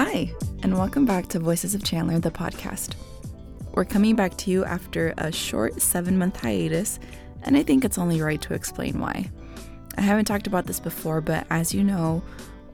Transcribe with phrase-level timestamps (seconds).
[0.00, 0.32] Hi,
[0.62, 2.94] and welcome back to Voices of Chandler, the podcast.
[3.72, 7.00] We're coming back to you after a short seven month hiatus,
[7.42, 9.28] and I think it's only right to explain why.
[9.96, 12.22] I haven't talked about this before, but as you know,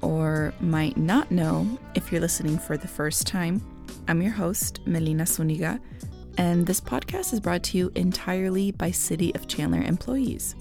[0.03, 3.63] or might not know if you're listening for the first time,
[4.07, 5.81] I'm your host, Melina Suniga,
[6.37, 10.57] and this podcast is brought to you entirely by City of Chandler employees.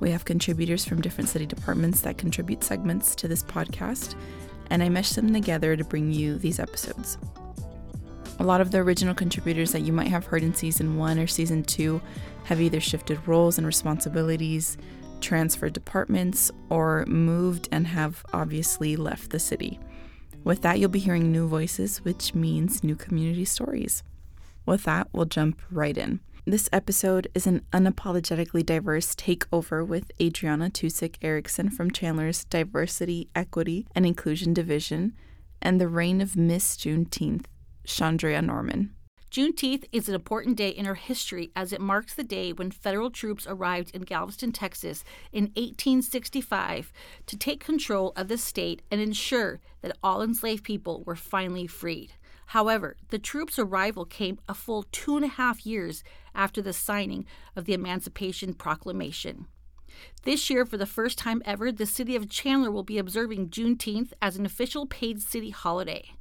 [0.00, 4.14] We have contributors from different city departments that contribute segments to this podcast,
[4.70, 7.18] and I mesh them together to bring you these episodes.
[8.40, 11.26] A lot of the original contributors that you might have heard in season one or
[11.26, 12.00] season two
[12.44, 14.78] have either shifted roles and responsibilities,
[15.20, 19.80] transferred departments, or moved and have obviously left the city.
[20.44, 24.04] With that, you'll be hearing new voices, which means new community stories.
[24.64, 26.20] With that, we'll jump right in.
[26.48, 33.86] This episode is an unapologetically diverse takeover with Adrianna Tušek Erickson from Chandler's Diversity, Equity,
[33.94, 35.12] and Inclusion Division
[35.60, 37.44] and the reign of Miss Juneteenth,
[37.84, 38.94] Shaundrea Norman.
[39.30, 43.10] Juneteenth is an important day in our history as it marks the day when federal
[43.10, 46.90] troops arrived in Galveston, Texas in 1865
[47.26, 52.14] to take control of the state and ensure that all enslaved people were finally freed.
[52.52, 56.02] However, the troops' arrival came a full two and a half years
[56.34, 59.46] after the signing of the Emancipation Proclamation.
[60.22, 64.12] This year, for the first time ever, the city of Chandler will be observing Juneteenth
[64.22, 66.12] as an official paid city holiday.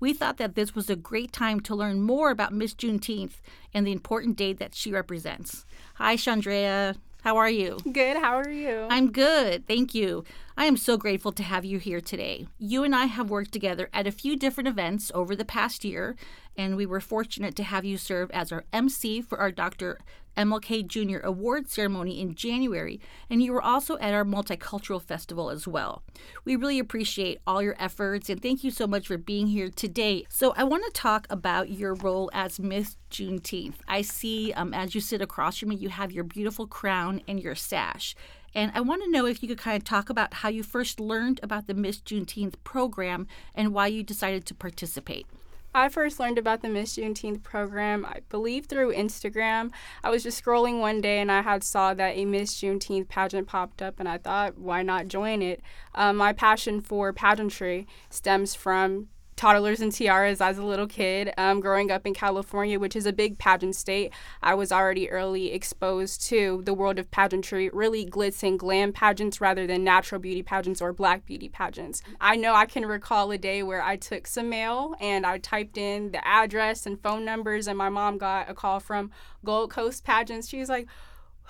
[0.00, 3.40] We thought that this was a great time to learn more about Miss Juneteenth
[3.72, 5.64] and the important day that she represents.
[5.94, 6.96] Hi, Shaundrea.
[7.22, 7.78] How are you?
[7.92, 8.16] Good.
[8.16, 8.86] How are you?
[8.90, 9.66] I'm good.
[9.66, 10.24] Thank you.
[10.58, 12.46] I am so grateful to have you here today.
[12.58, 16.16] You and I have worked together at a few different events over the past year,
[16.56, 19.98] and we were fortunate to have you serve as our MC for our Dr.
[20.34, 21.18] MLK Jr.
[21.24, 26.02] Award ceremony in January, and you were also at our Multicultural Festival as well.
[26.46, 30.24] We really appreciate all your efforts and thank you so much for being here today.
[30.30, 33.76] So, I want to talk about your role as Miss Juneteenth.
[33.88, 37.38] I see um, as you sit across from me, you have your beautiful crown and
[37.38, 38.14] your sash.
[38.54, 40.98] And I want to know if you could kind of talk about how you first
[40.98, 45.26] learned about the Miss Juneteenth program and why you decided to participate.
[45.74, 49.72] I first learned about the Miss Juneteenth program, I believe through Instagram.
[50.02, 53.46] I was just scrolling one day and I had saw that a Miss Juneteenth pageant
[53.46, 55.60] popped up, and I thought, why not join it?
[55.94, 61.32] Um, my passion for pageantry stems from toddlers and tiaras as a little kid.
[61.36, 65.52] Um, growing up in California, which is a big pageant state, I was already early
[65.52, 70.42] exposed to the world of pageantry, really glitz and glam pageants rather than natural beauty
[70.42, 72.02] pageants or black beauty pageants.
[72.20, 75.76] I know I can recall a day where I took some mail and I typed
[75.76, 79.10] in the address and phone numbers, and my mom got a call from
[79.44, 80.48] Gold Coast Pageants.
[80.48, 80.88] She was like,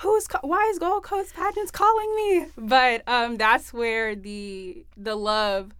[0.00, 2.46] who's why is Gold Coast Pageants calling me?
[2.56, 5.72] But um, that's where the the love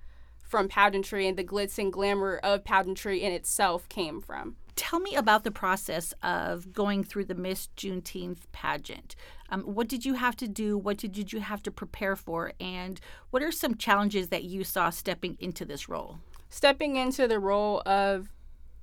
[0.46, 4.56] from pageantry and the glitz and glamour of pageantry in itself came from.
[4.76, 9.16] Tell me about the process of going through the Miss Juneteenth pageant.
[9.48, 10.76] Um, what did you have to do?
[10.76, 12.52] What did, did you have to prepare for?
[12.60, 16.18] And what are some challenges that you saw stepping into this role?
[16.50, 18.28] Stepping into the role of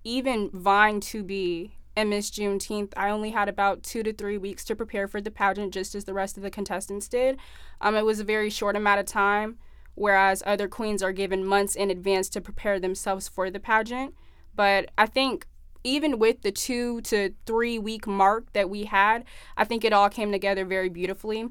[0.03, 4.65] even vying to be a Miss Juneteenth, I only had about two to three weeks
[4.65, 7.37] to prepare for the pageant, just as the rest of the contestants did.
[7.79, 9.59] Um, it was a very short amount of time
[9.95, 14.13] whereas other queens are given months in advance to prepare themselves for the pageant.
[14.55, 15.47] But I think
[15.83, 19.25] even with the two to three week mark that we had,
[19.57, 21.49] I think it all came together very beautifully.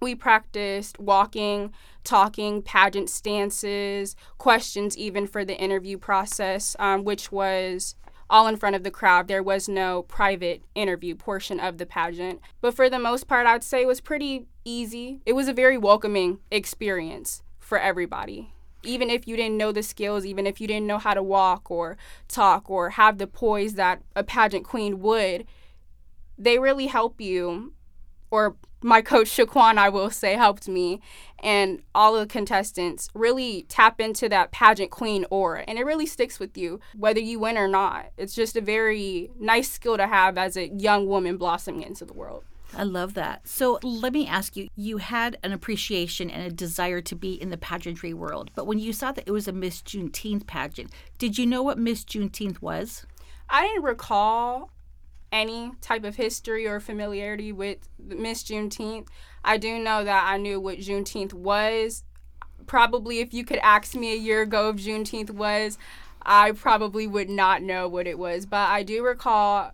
[0.00, 1.72] We practiced walking,
[2.04, 7.96] talking, pageant stances, questions, even for the interview process, um, which was
[8.30, 9.26] all in front of the crowd.
[9.26, 12.40] There was no private interview portion of the pageant.
[12.60, 15.20] But for the most part, I'd say it was pretty easy.
[15.26, 18.50] It was a very welcoming experience for everybody.
[18.82, 21.70] Even if you didn't know the skills, even if you didn't know how to walk
[21.70, 21.98] or
[22.28, 25.44] talk or have the poise that a pageant queen would,
[26.38, 27.74] they really help you.
[28.30, 31.00] Or my coach Shaquan, I will say, helped me,
[31.40, 36.38] and all the contestants really tap into that pageant queen aura, and it really sticks
[36.38, 38.12] with you whether you win or not.
[38.16, 42.14] It's just a very nice skill to have as a young woman blossoming into the
[42.14, 42.44] world.
[42.76, 43.48] I love that.
[43.48, 47.50] So let me ask you you had an appreciation and a desire to be in
[47.50, 51.38] the pageantry world, but when you saw that it was a Miss Juneteenth pageant, did
[51.38, 53.06] you know what Miss Juneteenth was?
[53.48, 54.70] I didn't recall
[55.32, 59.08] any type of history or familiarity with Miss Juneteenth.
[59.44, 62.04] I do know that I knew what Juneteenth was.
[62.66, 65.78] Probably, if you could ask me a year ago if Juneteenth was,
[66.22, 68.46] I probably would not know what it was.
[68.46, 69.72] But I do recall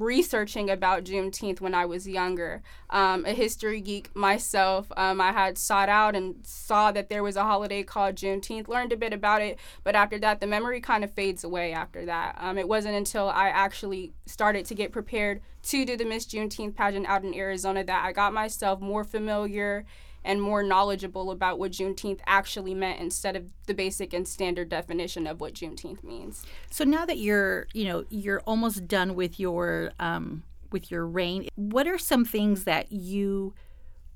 [0.00, 2.62] researching about Juneteenth when I was younger.
[2.88, 7.36] Um, a history geek myself, um, I had sought out and saw that there was
[7.36, 11.04] a holiday called Juneteenth, learned a bit about it, but after that, the memory kind
[11.04, 12.36] of fades away after that.
[12.38, 16.74] Um, it wasn't until I actually started to get prepared to do the Miss Juneteenth
[16.74, 19.84] pageant out in Arizona that I got myself more familiar
[20.24, 25.26] and more knowledgeable about what Juneteenth actually meant instead of the basic and standard definition
[25.26, 26.44] of what Juneteenth means.
[26.70, 31.48] So now that you're, you know, you're almost done with your um, with your reign,
[31.56, 33.54] what are some things that you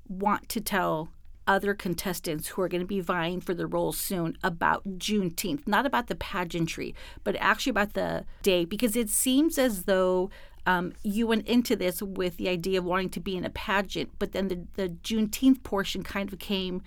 [0.07, 1.09] want to tell
[1.47, 5.85] other contestants who are going to be vying for the role soon about Juneteenth, not
[5.85, 10.29] about the pageantry, but actually about the day, because it seems as though
[10.65, 14.11] um, you went into this with the idea of wanting to be in a pageant,
[14.17, 16.81] but then the, the Juneteenth portion kind of came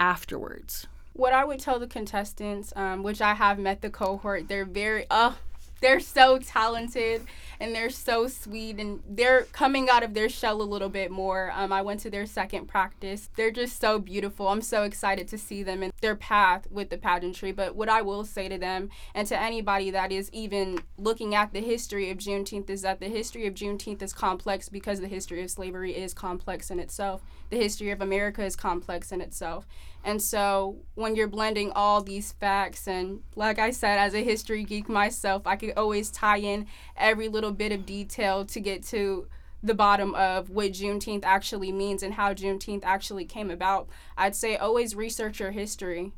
[0.00, 0.86] afterwards.
[1.12, 5.06] What I would tell the contestants, um, which I have met the cohort, they're very,
[5.10, 5.32] uh,
[5.80, 7.22] they're so talented
[7.60, 11.52] and they're so sweet and they're coming out of their shell a little bit more.
[11.54, 13.30] Um, I went to their second practice.
[13.36, 14.48] They're just so beautiful.
[14.48, 17.52] I'm so excited to see them in their path with the pageantry.
[17.52, 21.52] But what I will say to them and to anybody that is even looking at
[21.52, 25.42] the history of Juneteenth is that the history of Juneteenth is complex because the history
[25.42, 27.22] of slavery is complex in itself.
[27.50, 29.66] The history of America is complex in itself.
[30.04, 34.64] And so when you're blending all these facts, and like I said, as a history
[34.64, 36.66] geek myself, I could always tie in
[36.96, 39.28] every little bit of detail to get to
[39.62, 43.88] the bottom of what Juneteenth actually means and how Juneteenth actually came about.
[44.16, 46.12] I'd say always research your history,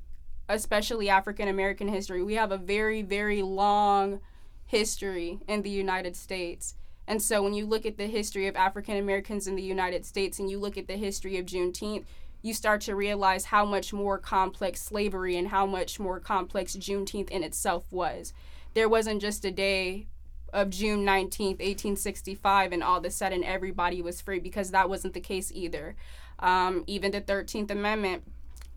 [0.49, 2.23] especially African American history.
[2.23, 4.21] We have a very, very long
[4.67, 6.75] history in the United States.
[7.09, 10.39] And so when you look at the history of African Americans in the United States
[10.39, 12.05] and you look at the history of Juneteenth,
[12.43, 17.31] you start to realize how much more complex slavery and how much more complex Juneteenth
[17.31, 18.33] in itself was.
[18.75, 20.07] There wasn't just a day
[20.53, 25.15] of June 19th, 1865, and all of a sudden everybody was free because that wasn't
[25.15, 25.95] the case either.
[26.39, 28.25] Um, even the 13th Amendment,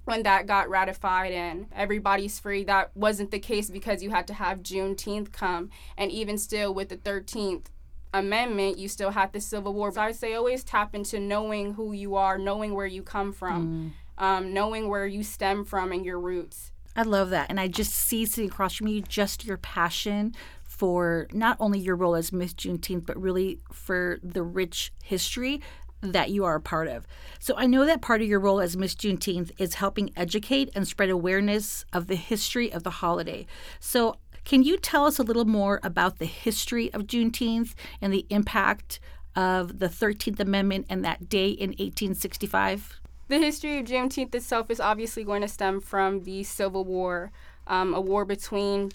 [0.05, 4.33] when that got ratified and everybody's free, that wasn't the case because you had to
[4.33, 5.69] have Juneteenth come.
[5.97, 7.67] And even still, with the 13th
[8.13, 9.91] amendment, you still have the Civil War.
[9.91, 13.33] So I would say always tap into knowing who you are, knowing where you come
[13.33, 14.23] from, mm.
[14.23, 16.71] um, knowing where you stem from and your roots.
[16.95, 17.49] I love that.
[17.49, 21.95] And I just see sitting across from you just your passion for not only your
[21.95, 25.61] role as Miss Juneteenth, but really for the rich history
[26.01, 27.07] that you are a part of.
[27.39, 30.87] So I know that part of your role as Miss Juneteenth is helping educate and
[30.87, 33.45] spread awareness of the history of the holiday.
[33.79, 38.25] So can you tell us a little more about the history of Juneteenth and the
[38.29, 38.99] impact
[39.35, 42.99] of the 13th Amendment and that day in 1865?
[43.29, 47.31] The history of Juneteenth itself is obviously going to stem from the Civil War,
[47.67, 48.91] um, a war between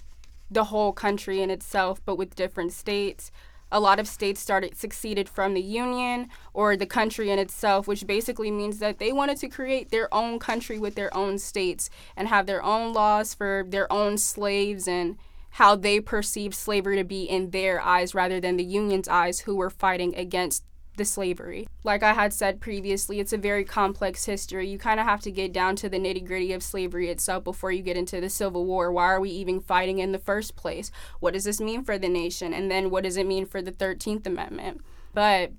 [0.50, 3.30] the whole country in itself, but with different states.
[3.70, 8.06] A lot of states started succeeded from the Union or the country in itself, which
[8.06, 12.28] basically means that they wanted to create their own country with their own states and
[12.28, 15.18] have their own laws for their own slaves and
[15.50, 19.56] how they perceived slavery to be in their eyes rather than the Union's eyes, who
[19.56, 20.64] were fighting against
[20.98, 21.66] the slavery.
[21.84, 24.68] Like I had said previously, it's a very complex history.
[24.68, 27.72] You kind of have to get down to the nitty gritty of slavery itself before
[27.72, 28.92] you get into the Civil War.
[28.92, 30.90] Why are we even fighting in the first place?
[31.20, 32.52] What does this mean for the nation?
[32.52, 34.82] And then what does it mean for the 13th Amendment?
[35.14, 35.52] But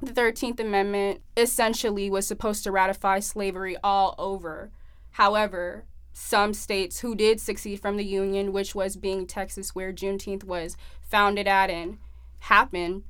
[0.00, 4.70] the 13th Amendment essentially was supposed to ratify slavery all over.
[5.12, 5.84] However,
[6.18, 10.76] some states who did succeed from the Union, which was being Texas, where Juneteenth was
[11.00, 11.98] founded at and
[12.40, 13.04] happened,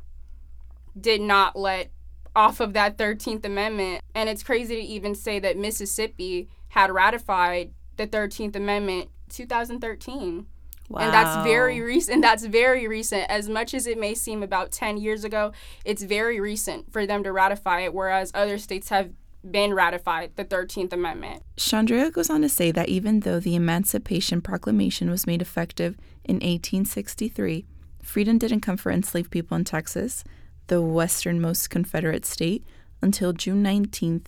[1.01, 1.91] did not let
[2.37, 4.03] off of that 13th Amendment.
[4.15, 10.47] And it's crazy to even say that Mississippi had ratified the 13th Amendment 2013.
[10.91, 11.01] Wow.
[11.01, 12.21] And that's very recent.
[12.21, 13.25] That's very recent.
[13.31, 17.25] As much as it may seem about 10 years ago, it's very recent for them
[17.25, 19.13] to ratify it, whereas other states have
[19.51, 21.43] been ratified the 13th Amendment.
[21.57, 26.37] Shaundrea goes on to say that even though the Emancipation Proclamation was made effective in
[26.37, 27.67] 1863,
[28.03, 30.25] freedom didn't come for enslaved people in Texas,
[30.69, 32.65] the westernmost Confederate state,
[33.01, 34.27] until June 19th,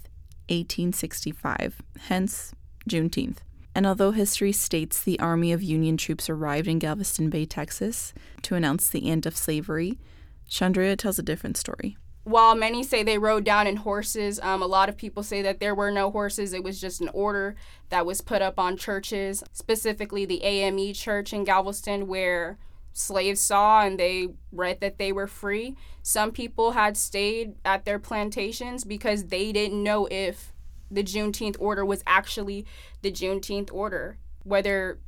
[0.49, 2.53] 1865, hence
[2.89, 3.39] Juneteenth.
[3.75, 8.13] And although history states the army of Union troops arrived in Galveston Bay, Texas,
[8.43, 9.99] to announce the end of slavery,
[10.49, 14.67] Shaundrea tells a different story while many say they rode down in horses, um, a
[14.67, 16.53] lot of people say that there were no horses.
[16.53, 17.57] It was just an order
[17.89, 22.59] that was put up on churches, specifically the AME church in Galveston, where
[22.93, 25.77] slaves saw and they read that they were free.
[26.03, 30.53] Some people had stayed at their plantations because they didn't know if
[30.91, 32.67] the Juneteenth order was actually
[33.03, 34.99] the Juneteenth order, whether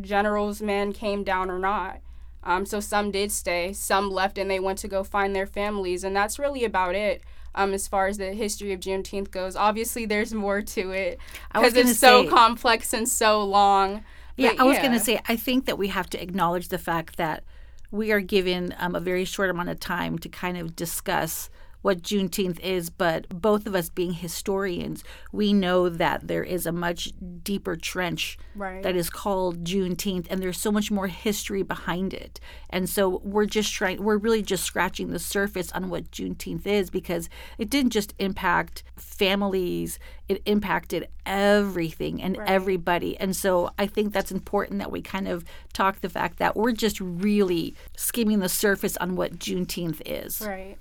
[0.00, 2.00] General's men came down or not.
[2.44, 6.04] Um, so some did stay, some left and they went to go find their families,
[6.04, 7.22] and that's really about it.
[7.56, 11.18] Um, as far as the history of Juneteenth goes, obviously there's more to it
[11.52, 14.04] because it's so say, complex and so long.
[14.36, 14.82] Yeah, but, I was yeah.
[14.82, 17.44] going to say I think that we have to acknowledge the fact that
[17.92, 21.48] we are given um, a very short amount of time to kind of discuss
[21.84, 26.72] what Juneteenth is, but both of us being historians, we know that there is a
[26.72, 27.12] much
[27.42, 28.82] deeper trench right.
[28.82, 32.40] that is called Juneteenth, and there's so much more history behind it.
[32.70, 36.88] And so we're just trying, we're really just scratching the surface on what Juneteenth is
[36.88, 42.48] because it didn't just impact families, it impacted everything and right.
[42.48, 43.18] everybody.
[43.18, 46.72] And so I think that's important that we kind of talk the fact that we're
[46.72, 50.40] just really skimming the surface on what Juneteenth is.
[50.40, 50.78] Right.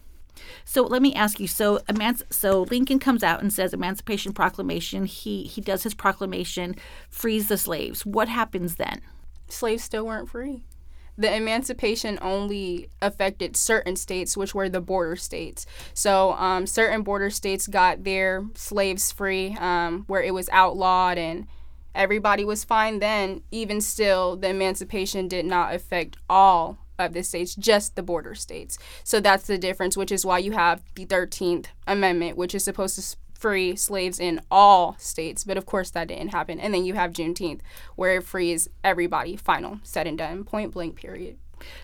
[0.66, 1.48] So let me ask you.
[1.48, 5.06] So, emanci- so Lincoln comes out and says Emancipation Proclamation.
[5.06, 6.76] He he does his proclamation,
[7.10, 8.06] frees the slaves.
[8.06, 9.02] What happens then?
[9.48, 10.64] Slaves still weren't free.
[11.16, 15.68] The emancipation only affected certain states, which were the border states.
[15.94, 21.46] So, um, certain border states got their slaves free, um, where it was outlawed and
[21.94, 23.44] everybody was fine then.
[23.52, 28.78] Even still, the emancipation did not affect all of the states, just the border states.
[29.04, 32.96] So that's the difference, which is why you have the 13th Amendment, which is supposed
[32.96, 35.44] to free slaves in all states.
[35.44, 36.60] But of course, that didn't happen.
[36.62, 37.60] And then you have Juneteenth,
[37.98, 41.38] where it frees everybody, final, said and done, point blank, period.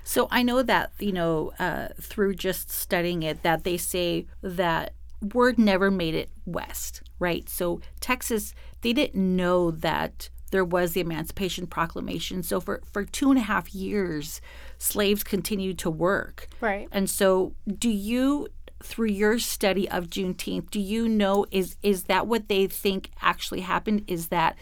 [0.03, 4.93] So I know that, you know, uh, through just studying it, that they say that
[5.33, 7.49] word never made it west, right?
[7.49, 12.41] So Texas, they didn't know that there was the Emancipation Proclamation.
[12.41, 14.41] So for, for two and a half years,
[14.79, 16.47] slaves continued to work.
[16.59, 16.87] Right.
[16.91, 18.47] And so do you
[18.81, 23.61] through your study of Juneteenth, do you know is is that what they think actually
[23.61, 24.05] happened?
[24.07, 24.55] Is that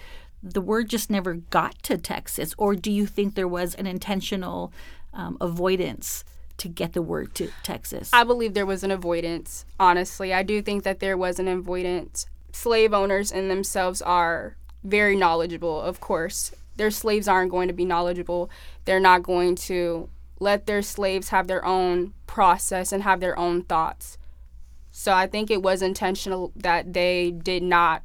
[0.43, 4.71] the word just never got to Texas, or do you think there was an intentional
[5.13, 6.24] um, avoidance
[6.57, 8.09] to get the word to Texas?
[8.13, 9.65] I believe there was an avoidance.
[9.79, 12.25] Honestly, I do think that there was an avoidance.
[12.51, 16.51] Slave owners in themselves are very knowledgeable, of course.
[16.77, 18.50] Their slaves aren't going to be knowledgeable.
[18.86, 23.63] They're not going to let their slaves have their own process and have their own
[23.63, 24.17] thoughts.
[24.91, 28.03] So I think it was intentional that they did not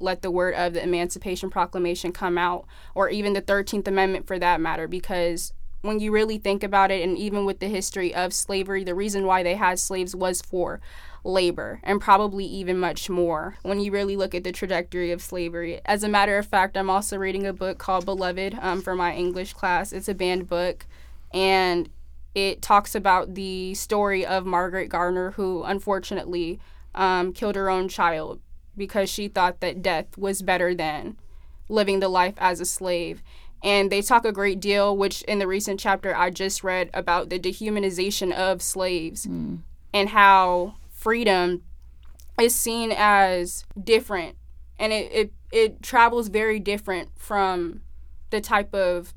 [0.00, 4.38] let the word of the Emancipation Proclamation come out, or even the 13th Amendment for
[4.38, 5.52] that matter, because
[5.82, 9.26] when you really think about it, and even with the history of slavery, the reason
[9.26, 10.80] why they had slaves was for
[11.24, 15.80] labor, and probably even much more when you really look at the trajectory of slavery.
[15.86, 19.14] As a matter of fact, I'm also reading a book called Beloved um, for my
[19.14, 19.92] English class.
[19.92, 20.86] It's a banned book,
[21.32, 21.88] and
[22.34, 26.60] it talks about the story of Margaret Garner, who unfortunately
[26.94, 28.40] um, killed her own child
[28.76, 31.16] because she thought that death was better than
[31.68, 33.22] living the life as a slave.
[33.62, 37.30] And they talk a great deal, which in the recent chapter I just read about
[37.30, 39.60] the dehumanization of slaves mm.
[39.94, 41.62] and how freedom
[42.40, 44.36] is seen as different
[44.78, 47.82] and it, it, it travels very different from
[48.30, 49.12] the type of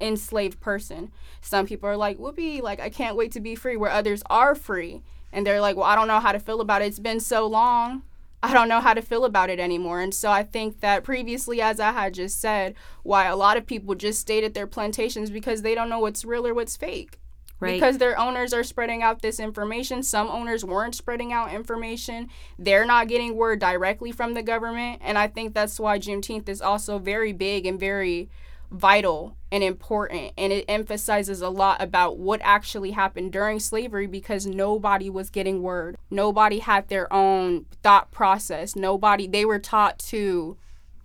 [0.00, 1.10] enslaved person.
[1.40, 4.54] Some people are like, whoopee, like I can't wait to be free, where others are
[4.54, 5.02] free.
[5.32, 6.86] And they're like, well, I don't know how to feel about it.
[6.86, 8.02] It's been so long.
[8.40, 10.00] I don't know how to feel about it anymore.
[10.00, 13.66] And so I think that previously, as I had just said, why a lot of
[13.66, 17.18] people just stayed at their plantations because they don't know what's real or what's fake.
[17.60, 17.74] Right.
[17.74, 20.02] Because their owners are spreading out this information.
[20.02, 22.28] Some owners weren't spreading out information.
[22.58, 25.00] They're not getting word directly from the government.
[25.02, 28.28] And I think that's why Juneteenth is also very big and very
[28.70, 30.32] vital and important.
[30.36, 35.62] And it emphasizes a lot about what actually happened during slavery because nobody was getting
[35.62, 35.96] word.
[36.10, 38.74] Nobody had their own thought process.
[38.74, 40.56] Nobody, they were taught to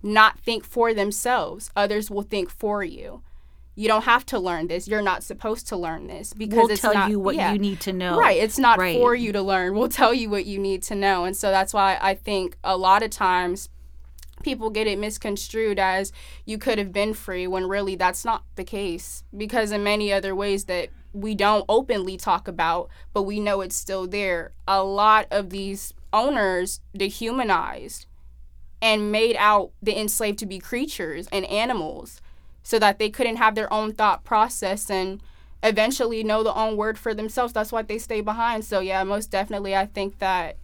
[0.02, 3.22] not think for themselves, others will think for you
[3.74, 4.88] you don't have to learn this.
[4.88, 7.52] You're not supposed to learn this because we'll it's tell not, you what yeah.
[7.52, 8.18] you need to know.
[8.18, 8.36] Right.
[8.36, 8.96] It's not right.
[8.96, 9.74] for you to learn.
[9.74, 11.24] We'll tell you what you need to know.
[11.24, 13.68] And so that's why I think a lot of times
[14.42, 16.12] people get it misconstrued as
[16.44, 20.34] you could have been free when really that's not the case because in many other
[20.34, 25.26] ways that we don't openly talk about but we know it's still there a lot
[25.30, 28.06] of these owners dehumanized
[28.80, 32.20] and made out the enslaved to be creatures and animals
[32.62, 35.22] so that they couldn't have their own thought process and
[35.62, 37.52] eventually know the own word for themselves.
[37.52, 38.64] That's why they stay behind.
[38.64, 40.56] So yeah, most definitely I think that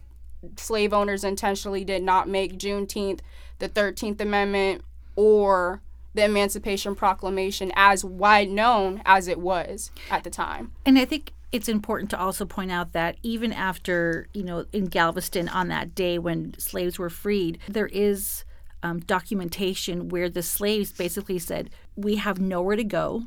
[0.55, 3.19] slave owners intentionally did not make Juneteenth,
[3.59, 4.83] the 13th Amendment,
[5.15, 5.81] or
[6.13, 10.71] the Emancipation Proclamation as wide known as it was at the time.
[10.85, 14.85] And I think it's important to also point out that even after, you know, in
[14.85, 18.43] Galveston on that day when slaves were freed, there is
[18.83, 23.23] um, documentation where the slaves basically said, We have nowhere to go.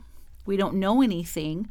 [0.47, 1.69] We don't know anything.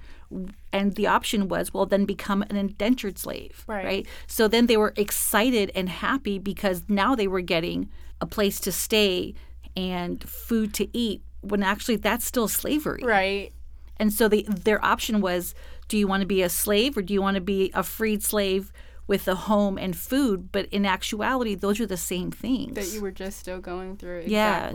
[0.71, 3.63] And the option was, well, then become an indentured slave.
[3.67, 4.05] Right.
[4.27, 7.89] So then they were excited and happy because now they were getting
[8.21, 9.33] a place to stay
[9.75, 13.01] and food to eat when actually that's still slavery.
[13.03, 13.51] Right.
[13.97, 15.55] And so they, their option was
[15.87, 18.23] do you want to be a slave or do you want to be a freed
[18.23, 18.71] slave
[19.09, 20.51] with a home and food?
[20.51, 22.75] But in actuality, those are the same things.
[22.75, 24.23] That you were just still going through.
[24.27, 24.71] Yeah.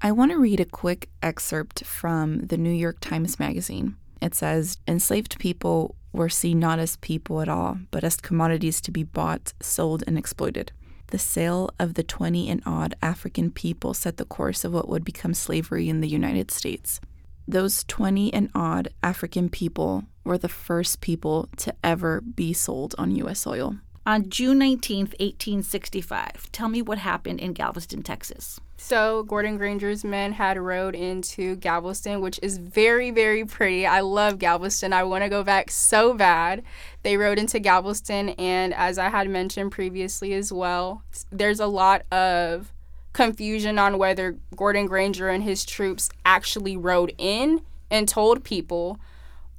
[0.00, 3.96] I want to read a quick excerpt from the New York Times Magazine.
[4.20, 8.90] It says Enslaved people were seen not as people at all, but as commodities to
[8.90, 10.72] be bought, sold, and exploited.
[11.08, 15.04] The sale of the 20 and odd African people set the course of what would
[15.04, 17.00] become slavery in the United States.
[17.46, 23.14] Those 20 and odd African people were the first people to ever be sold on
[23.16, 23.40] U.S.
[23.40, 23.76] soil.
[24.04, 28.58] On June 19th, 1865, tell me what happened in Galveston, Texas.
[28.76, 33.86] So Gordon Granger's men had rode into Galveston, which is very, very pretty.
[33.86, 34.92] I love Galveston.
[34.92, 36.64] I want to go back so bad.
[37.04, 42.02] They rode into Galveston, and as I had mentioned previously as well, there's a lot
[42.10, 42.72] of
[43.12, 48.98] confusion on whether Gordon Granger and his troops actually rode in and told people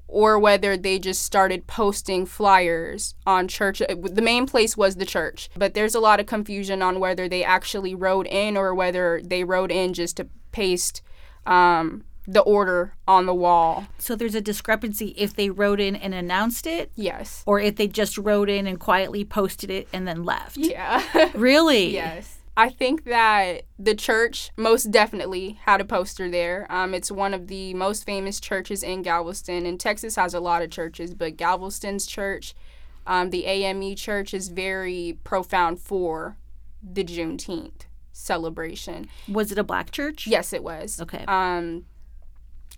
[0.07, 3.79] or whether they just started posting flyers on church.
[3.79, 7.43] The main place was the church, but there's a lot of confusion on whether they
[7.43, 11.01] actually rode in or whether they rode in just to paste
[11.47, 13.87] um, the order on the wall.
[13.97, 17.43] So there's a discrepancy if they rode in and announced it Yes.
[17.47, 20.57] or if they just rode in and quietly posted it and then left.
[20.57, 21.01] Yeah.
[21.33, 21.91] Really?
[21.93, 22.37] yes.
[22.55, 26.67] I think that the church most definitely had a poster there.
[26.69, 30.61] Um, it's one of the most famous churches in Galveston, and Texas has a lot
[30.61, 32.53] of churches, but Galveston's church,
[33.07, 36.37] um, the AME church, is very profound for
[36.83, 39.07] the Juneteenth celebration.
[39.27, 40.27] Was it a black church?
[40.27, 41.01] Yes, it was.
[41.01, 41.25] Okay.
[41.27, 41.85] Um,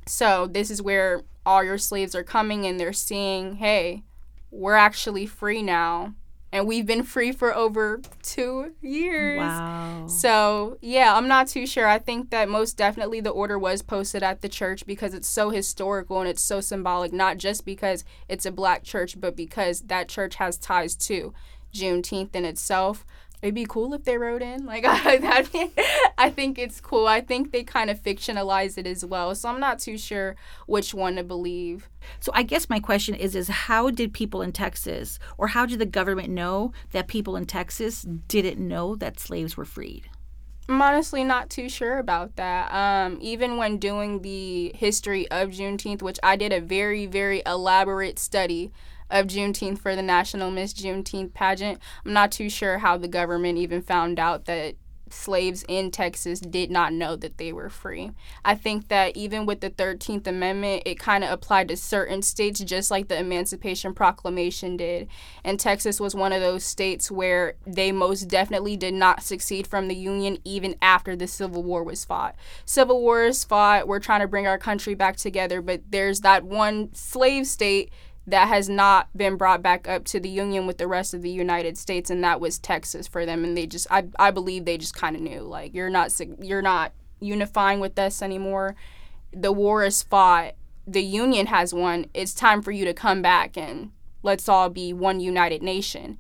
[0.08, 4.04] so this is where all your slaves are coming and they're seeing, hey,
[4.52, 6.14] we're actually free now.
[6.56, 9.40] And we've been free for over two years.
[9.40, 10.08] Wow.
[10.08, 11.86] So, yeah, I'm not too sure.
[11.86, 15.50] I think that most definitely the order was posted at the church because it's so
[15.50, 20.08] historical and it's so symbolic, not just because it's a black church, but because that
[20.08, 21.34] church has ties to
[21.74, 23.06] Juneteenth in itself.
[23.46, 24.66] It'd be cool if they wrote in.
[24.66, 25.70] Like, I,
[26.18, 27.06] I think it's cool.
[27.06, 29.36] I think they kind of fictionalize it as well.
[29.36, 31.88] So I'm not too sure which one to believe.
[32.20, 35.78] So I guess my question is is how did people in Texas or how did
[35.78, 40.10] the government know that people in Texas didn't know that slaves were freed?
[40.68, 42.74] I'm honestly not too sure about that.
[42.74, 48.18] Um, even when doing the history of Juneteenth, which I did a very, very elaborate
[48.18, 48.72] study
[49.10, 53.58] of Juneteenth for the National Miss Juneteenth pageant, I'm not too sure how the government
[53.58, 54.76] even found out that
[55.10, 58.12] slaves in Texas did not know that they were free.
[58.44, 62.60] I think that even with the 13th Amendment, it kind of applied to certain states
[62.62, 65.08] just like the Emancipation Proclamation did.
[65.44, 69.88] And Texas was one of those states where they most definitely did not succeed from
[69.88, 72.36] the Union even after the Civil War was fought.
[72.66, 76.44] Civil War is fought, we're trying to bring our country back together, but there's that
[76.44, 77.92] one slave state
[78.28, 81.30] that has not been brought back up to the union with the rest of the
[81.30, 83.44] United States, and that was Texas for them.
[83.44, 86.12] And they just, I, I believe they just kind of knew, like you're not,
[86.42, 88.76] you're not unifying with us anymore.
[89.32, 90.54] The war is fought.
[90.88, 92.08] The union has won.
[92.14, 93.92] It's time for you to come back and
[94.24, 96.18] let's all be one united nation.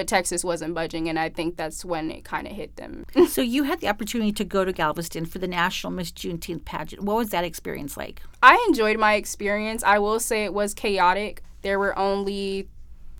[0.00, 3.04] But Texas wasn't budging, and I think that's when it kind of hit them.
[3.28, 7.02] so you had the opportunity to go to Galveston for the National Miss Juneteenth pageant.
[7.02, 8.22] What was that experience like?
[8.42, 9.84] I enjoyed my experience.
[9.84, 11.42] I will say it was chaotic.
[11.60, 12.70] There were only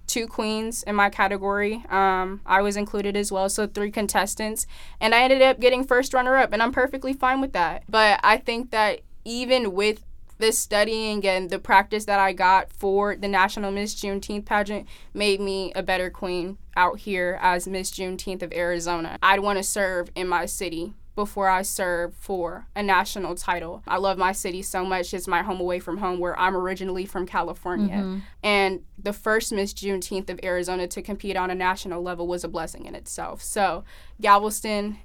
[0.06, 1.84] two queens in my category.
[1.90, 4.66] Um, I was included as well, so three contestants,
[5.02, 7.82] and I ended up getting first runner up, and I'm perfectly fine with that.
[7.90, 10.02] But I think that even with
[10.40, 15.40] the studying and the practice that I got for the National Miss Juneteenth pageant made
[15.40, 19.18] me a better queen out here as Miss Juneteenth of Arizona.
[19.22, 23.83] I'd want to serve in my city before I serve for a national title.
[23.87, 25.12] I love my city so much.
[25.12, 27.96] It's my home away from home where I'm originally from California.
[27.96, 28.18] Mm-hmm.
[28.42, 32.48] And the first Miss Juneteenth of Arizona to compete on a national level was a
[32.48, 33.42] blessing in itself.
[33.42, 33.85] So,
[34.20, 34.98] Galveston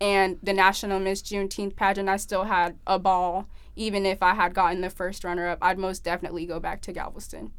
[0.00, 3.48] and the National Miss Juneteenth pageant, I still had a ball.
[3.74, 6.92] Even if I had gotten the first runner up, I'd most definitely go back to
[6.92, 7.52] Galveston.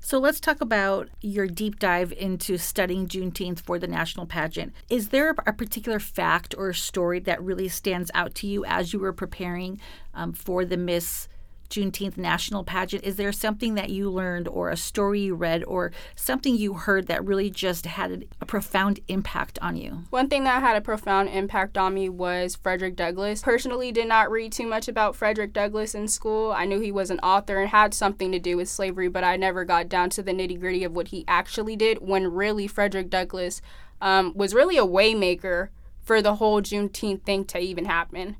[0.00, 4.72] So let's talk about your deep dive into studying Juneteenth for the national pageant.
[4.88, 8.98] Is there a particular fact or story that really stands out to you as you
[8.98, 9.80] were preparing
[10.14, 11.28] um, for the Miss
[11.70, 15.92] Juneteenth national pageant, is there something that you learned or a story you read or
[16.14, 20.04] something you heard that really just had a profound impact on you?
[20.10, 23.42] One thing that had a profound impact on me was Frederick Douglass.
[23.42, 26.52] Personally, did not read too much about Frederick Douglass in school.
[26.52, 29.36] I knew he was an author and had something to do with slavery, but I
[29.36, 33.10] never got down to the nitty gritty of what he actually did when really Frederick
[33.10, 33.60] Douglass
[34.00, 35.68] um, was really a waymaker
[36.00, 38.36] for the whole Juneteenth thing to even happen.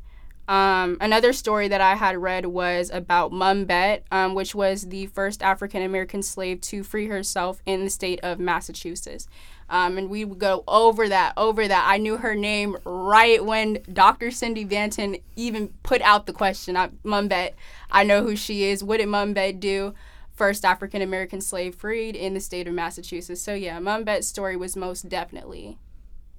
[0.48, 5.06] Um, another story that I had read was about Mum Bet, um, which was the
[5.06, 9.28] first African American slave to free herself in the state of Massachusetts.
[9.68, 11.84] Um, and we would go over that, over that.
[11.87, 14.30] I knew her name right when Dr.
[14.30, 16.74] Cindy Vanton even put out the question.
[16.74, 17.54] I, Mum Bet,
[17.90, 18.82] I know who she is.
[18.82, 19.92] What did Mum Bet do?
[20.32, 23.42] First African American slave freed in the state of Massachusetts.
[23.42, 25.76] So yeah, Mum Bet's story was most definitely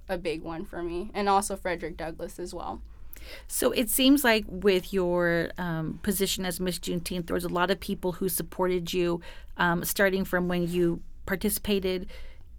[0.07, 2.81] a big one for me, and also Frederick Douglass as well.
[3.47, 7.71] So it seems like with your um, position as Miss Juneteenth, there was a lot
[7.71, 9.21] of people who supported you,
[9.57, 12.07] um, starting from when you participated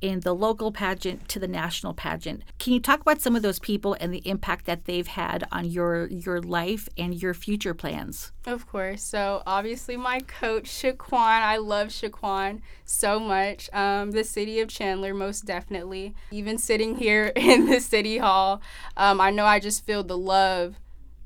[0.00, 2.42] in the local pageant to the national pageant.
[2.58, 5.64] Can you talk about some of those people and the impact that they've had on
[5.64, 8.32] your your life and your future plans?
[8.46, 9.02] Of course.
[9.02, 13.68] So obviously my coach Shaquan, I love Shaquan so much.
[13.72, 16.14] Um, the city of Chandler, most definitely.
[16.30, 18.62] Even sitting here in the city hall,
[18.96, 20.76] um, I know I just feel the love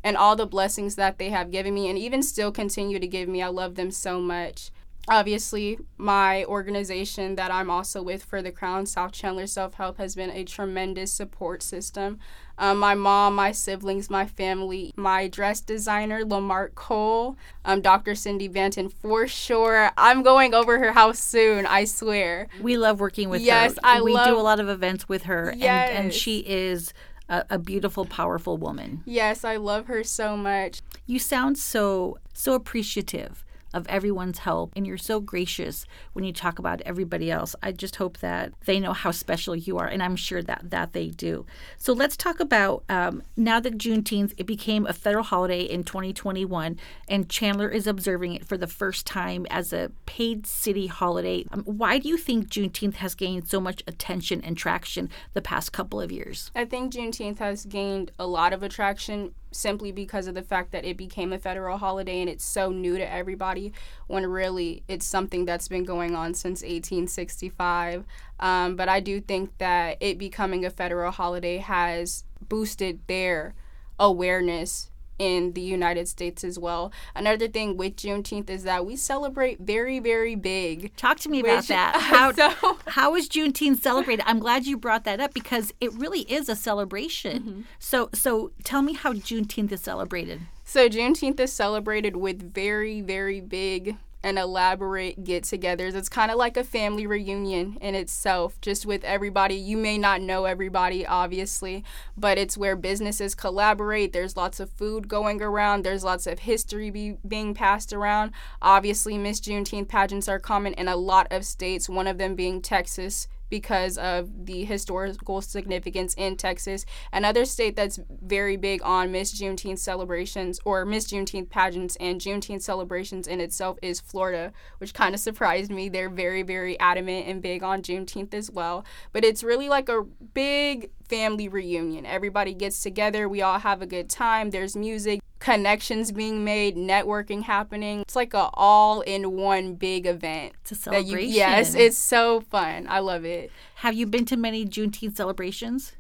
[0.02, 3.28] and all the blessings that they have given me and even still continue to give
[3.28, 3.40] me.
[3.40, 4.70] I love them so much
[5.08, 10.30] obviously my organization that i'm also with for the crown south chandler self-help has been
[10.30, 12.18] a tremendous support system.
[12.56, 18.48] Um, my mom my siblings my family my dress designer lamarck cole um, dr cindy
[18.48, 19.90] banton for sure.
[19.96, 22.48] I'm going over her house soon i swear.
[22.60, 23.46] We love working with her.
[23.46, 25.90] yes, her I we love, do a lot of events with her yes.
[25.90, 26.94] and, and she is
[27.28, 29.02] a, a beautiful powerful woman.
[29.04, 30.80] Yes i love her so much.
[31.06, 34.72] You sound so so appreciative of everyone's help.
[34.76, 37.54] And you're so gracious when you talk about everybody else.
[37.62, 39.87] I just hope that they know how special you are.
[39.87, 41.44] And I'm sure that, that they do.
[41.76, 46.78] So let's talk about um, now that Juneteenth, it became a federal holiday in 2021,
[47.08, 51.44] and Chandler is observing it for the first time as a paid city holiday.
[51.50, 55.72] Um, why do you think Juneteenth has gained so much attention and traction the past
[55.72, 56.50] couple of years?
[56.54, 60.84] I think Juneteenth has gained a lot of attraction simply because of the fact that
[60.84, 63.72] it became a federal holiday and it's so new to everybody
[64.06, 68.04] when really it's something that's been going on since 1865.
[68.40, 73.54] Um, but I do think that it becoming a federal holiday has boosted their
[73.98, 76.92] awareness in the United States as well.
[77.14, 80.94] Another thing with Juneteenth is that we celebrate very, very big.
[80.96, 81.96] Talk to me about which, that.
[81.96, 84.24] How, so, how is Juneteenth celebrated?
[84.27, 87.42] I'm glad you brought that up because it really is a celebration.
[87.42, 87.61] Mm-hmm.
[87.79, 90.42] So, so tell me how Juneteenth is celebrated.
[90.64, 95.94] So Juneteenth is celebrated with very, very big and elaborate get togethers.
[95.94, 99.54] It's kind of like a family reunion in itself, just with everybody.
[99.54, 101.84] You may not know everybody, obviously,
[102.16, 104.14] but it's where businesses collaborate.
[104.14, 108.32] There's lots of food going around, there's lots of history be, being passed around.
[108.62, 112.62] Obviously, Miss Juneteenth pageants are common in a lot of states, one of them being
[112.62, 116.84] Texas because of the historical significance in Texas.
[117.12, 122.62] Another state that's very big on Miss Juneteenth celebrations or Miss Juneteenth pageants and Juneteenth
[122.62, 125.88] celebrations in itself is Florida, which kind of surprised me.
[125.88, 128.84] They're very, very adamant and big on Juneteenth as well.
[129.12, 132.05] But it's really like a big family reunion.
[132.05, 134.50] Everybody gets together, we all have a good time.
[134.50, 138.00] There's music, connections being made, networking happening.
[138.00, 140.55] It's like a all in one big event.
[140.62, 141.29] It's a celebration.
[141.29, 142.87] You, yes, it's so fun.
[142.88, 143.53] I love it.
[143.77, 145.92] Have you been to many Juneteenth celebrations?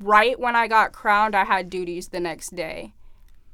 [0.00, 2.94] Right when I got crowned, I had duties the next day.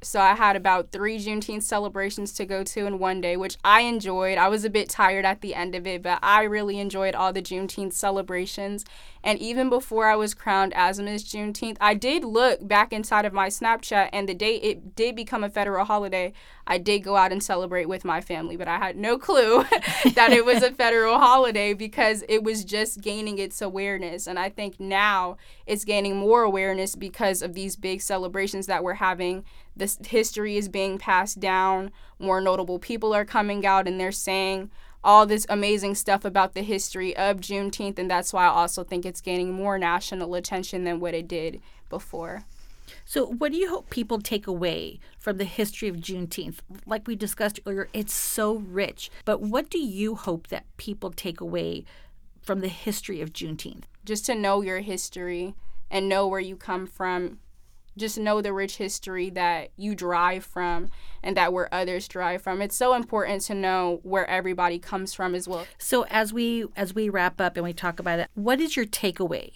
[0.01, 3.81] So I had about three Juneteenth celebrations to go to in one day, which I
[3.81, 4.37] enjoyed.
[4.37, 7.33] I was a bit tired at the end of it, but I really enjoyed all
[7.33, 8.85] the Juneteenth celebrations.
[9.21, 13.33] And even before I was crowned as Miss Juneteenth, I did look back inside of
[13.33, 16.31] my Snapchat, and the day it did become a federal holiday,
[16.65, 18.55] I did go out and celebrate with my family.
[18.55, 19.63] But I had no clue
[20.13, 24.27] that it was a federal holiday because it was just gaining its awareness.
[24.27, 25.35] And I think now
[25.69, 29.45] it's gaining more awareness because of these big celebrations that we're having.
[29.75, 31.91] This history is being passed down.
[32.17, 34.71] More notable people are coming out and they're saying,
[35.03, 39.05] all this amazing stuff about the history of Juneteenth, and that's why I also think
[39.05, 42.45] it's gaining more national attention than what it did before.
[43.05, 46.57] So, what do you hope people take away from the history of Juneteenth?
[46.87, 49.11] Like we discussed earlier, it's so rich.
[49.23, 51.85] But what do you hope that people take away
[52.41, 53.83] from the history of Juneteenth?
[54.05, 55.55] Just to know your history
[55.89, 57.39] and know where you come from
[57.99, 60.89] just know the rich history that you derive from
[61.21, 62.61] and that where others derive from.
[62.61, 65.67] It's so important to know where everybody comes from as well.
[65.77, 68.85] So as we as we wrap up and we talk about it, what is your
[68.85, 69.51] takeaway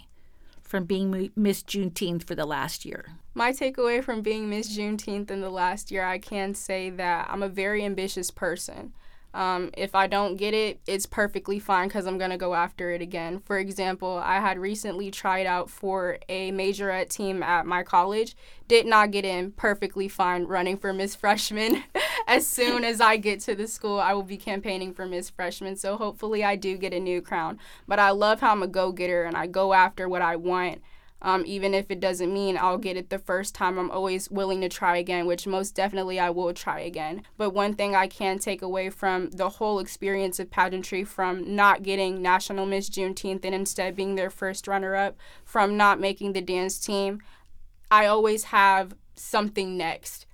[0.62, 3.06] from being Miss Juneteenth for the last year?
[3.34, 7.42] My takeaway from being Miss Juneteenth in the last year, I can say that I'm
[7.42, 8.94] a very ambitious person.
[9.34, 12.92] Um, if I don't get it, it's perfectly fine because I'm going to go after
[12.92, 13.42] it again.
[13.46, 18.36] For example, I had recently tried out for a majorette team at my college,
[18.68, 21.84] did not get in, perfectly fine running for Miss Freshman.
[22.28, 25.78] as soon as I get to the school, I will be campaigning for Miss Freshman.
[25.78, 27.58] So hopefully I do get a new crown.
[27.88, 30.82] But I love how I'm a go getter and I go after what I want.
[31.24, 34.60] Um, even if it doesn't mean I'll get it the first time, I'm always willing
[34.62, 37.24] to try again, which most definitely I will try again.
[37.38, 41.82] But one thing I can take away from the whole experience of pageantry from not
[41.82, 46.42] getting National Miss Juneteenth and instead being their first runner up, from not making the
[46.42, 47.22] dance team,
[47.90, 50.26] I always have something next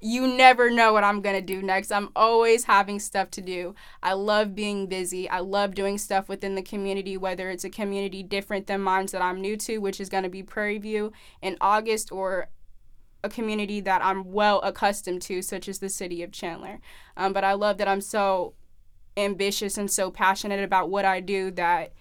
[0.00, 1.90] you never know what I'm going to do next.
[1.90, 3.74] I'm always having stuff to do.
[4.02, 5.28] I love being busy.
[5.28, 9.22] I love doing stuff within the community, whether it's a community different than mine that
[9.22, 12.48] I'm new to, which is going to be Prairie View in August, or
[13.24, 16.80] a community that I'm well accustomed to, such as the city of Chandler.
[17.16, 18.54] Um, but I love that I'm so
[19.16, 21.92] ambitious and so passionate about what I do that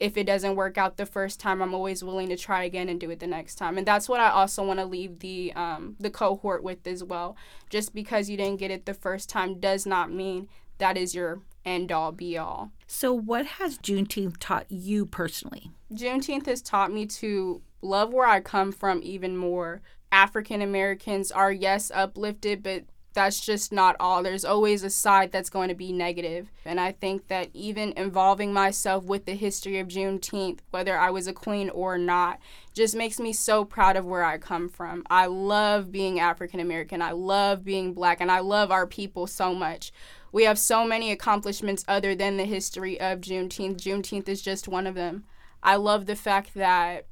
[0.00, 3.00] if it doesn't work out the first time, I'm always willing to try again and
[3.00, 3.76] do it the next time.
[3.76, 7.36] And that's what I also want to leave the um, the cohort with as well.
[7.68, 11.40] Just because you didn't get it the first time does not mean that is your
[11.64, 12.70] end all be all.
[12.86, 15.70] So, what has Juneteenth taught you personally?
[15.92, 19.82] Juneteenth has taught me to love where I come from even more.
[20.10, 24.22] African Americans are, yes, uplifted, but that's just not all.
[24.22, 26.50] There's always a side that's going to be negative.
[26.64, 31.26] And I think that even involving myself with the history of Juneteenth, whether I was
[31.26, 32.38] a queen or not,
[32.74, 35.04] just makes me so proud of where I come from.
[35.10, 37.02] I love being African American.
[37.02, 38.20] I love being black.
[38.20, 39.92] And I love our people so much.
[40.30, 43.78] We have so many accomplishments other than the history of Juneteenth.
[43.78, 45.24] Juneteenth is just one of them.
[45.62, 47.06] I love the fact that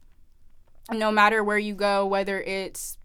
[0.92, 2.95] no matter where you go, whether it's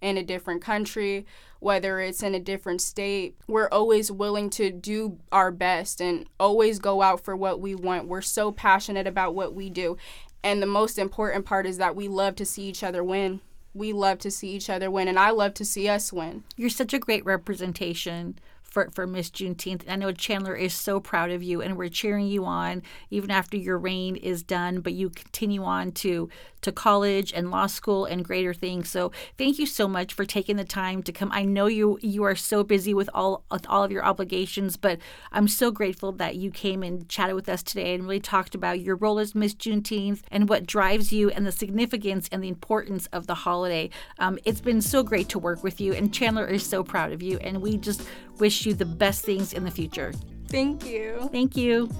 [0.00, 1.26] in a different country,
[1.60, 6.78] whether it's in a different state, we're always willing to do our best and always
[6.78, 8.06] go out for what we want.
[8.06, 9.96] We're so passionate about what we do.
[10.42, 13.40] And the most important part is that we love to see each other win.
[13.72, 16.44] We love to see each other win, and I love to see us win.
[16.56, 18.38] You're such a great representation
[18.74, 19.84] for, for Miss Juneteenth.
[19.88, 23.56] I know Chandler is so proud of you, and we're cheering you on even after
[23.56, 24.80] your reign is done.
[24.80, 26.28] But you continue on to
[26.64, 28.90] to college and law school and greater things.
[28.90, 31.30] So thank you so much for taking the time to come.
[31.30, 34.98] I know you you are so busy with all with all of your obligations, but
[35.30, 38.80] I'm so grateful that you came and chatted with us today and really talked about
[38.80, 43.06] your role as Miss Juneteenth and what drives you and the significance and the importance
[43.12, 43.90] of the holiday.
[44.18, 47.22] Um, it's been so great to work with you, and Chandler is so proud of
[47.22, 48.02] you, and we just
[48.38, 50.12] wish you the best things in the future.
[50.48, 51.28] Thank you.
[51.32, 51.90] Thank you.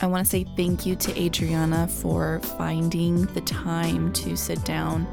[0.00, 5.06] I want to say thank you to Adrianna for finding the time to sit down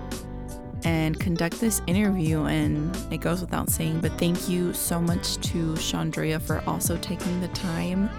[0.86, 2.45] and conduct this interview.
[2.45, 7.41] And it goes without saying, but thank you so much to Shaundrea for also taking
[7.41, 8.10] the time.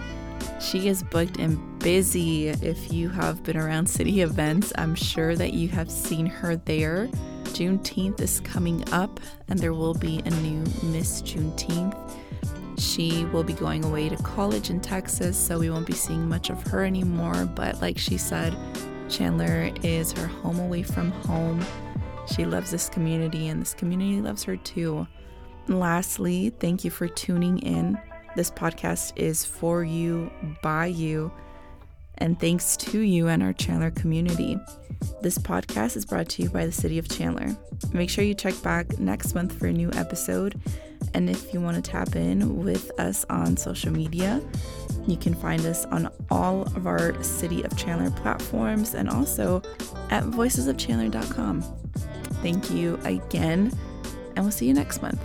[0.60, 2.48] She is booked and busy.
[2.48, 7.08] If you have been around city events, I'm sure that you have seen her there.
[7.48, 11.96] Juneteenth is coming up, and there will be a new Miss Juneteenth.
[12.78, 16.50] She will be going away to college in Texas, so we won't be seeing much
[16.50, 17.44] of her anymore.
[17.46, 18.56] But like she said,
[19.08, 21.64] Chandler is her home away from home.
[22.34, 25.06] She loves this community, and this community loves her too.
[25.66, 27.98] lastly, thank you for tuning in.
[28.36, 30.30] This podcast is for you,
[30.62, 31.32] by you
[32.18, 34.58] and thanks to you and our Chandler community.
[35.22, 37.56] This podcast is brought to you by the City of Chandler.
[37.92, 40.60] Make sure you check back next month for a new episode.
[41.14, 44.42] And if you want to tap in with us on social media,
[45.06, 49.62] you can find us on all of our City of Chandler platforms and also
[50.10, 51.62] at voicesofchandler.com.
[52.42, 53.72] Thank you again,
[54.36, 55.20] and we'll see you next month.